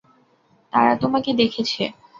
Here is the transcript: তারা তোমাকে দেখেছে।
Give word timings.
তারা 0.73 0.93
তোমাকে 1.01 1.29
দেখেছে। 1.33 1.83